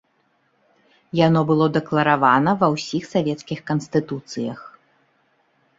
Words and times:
Яно 1.27 1.39
было 1.51 1.65
дэкларавана 1.75 2.51
ва 2.65 2.73
ўсіх 2.75 3.03
савецкіх 3.13 3.59
канстытуцыях. 3.69 4.59